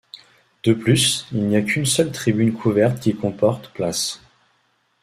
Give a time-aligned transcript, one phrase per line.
[0.63, 4.19] De plus, il n'y qu'une seule tribune couverte qui comporte places.